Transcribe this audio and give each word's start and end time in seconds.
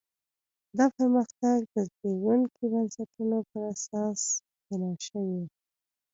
دا 0.77 0.85
پرمختګ 0.97 1.57
د 1.73 1.75
زبېښونکو 1.89 2.61
بنسټونو 2.71 3.37
پر 3.49 3.61
اساس 3.73 4.19
بنا 4.67 4.91
شوی 5.05 5.29
و. 5.41 5.45